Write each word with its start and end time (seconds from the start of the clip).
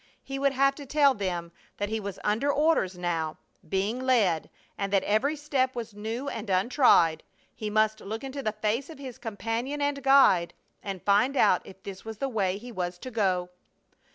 He 0.23 0.39
would 0.39 0.53
have 0.53 0.57
had 0.77 0.77
to 0.77 0.87
tell 0.87 1.13
them 1.13 1.51
that 1.77 1.89
he 1.89 1.99
was 1.99 2.17
under 2.23 2.51
orders 2.51 2.97
now, 2.97 3.37
being 3.69 3.99
led, 3.99 4.49
and 4.75 4.91
that 4.91 5.03
every 5.03 5.35
step 5.35 5.75
was 5.75 5.93
new 5.93 6.27
and 6.27 6.49
untried; 6.49 7.21
he 7.53 7.69
must 7.69 7.99
look 8.01 8.23
into 8.23 8.41
the 8.41 8.51
face 8.51 8.89
of 8.89 8.97
his 8.97 9.19
Companion 9.19 9.79
and 9.79 10.01
Guide, 10.01 10.55
and 10.81 11.03
find 11.03 11.37
out 11.37 11.61
if 11.67 11.83
this 11.83 12.03
was 12.03 12.17
the 12.17 12.27
way 12.29 12.57
he 12.57 12.71
was 12.71 12.97
to 12.97 13.11
go! 13.11 13.49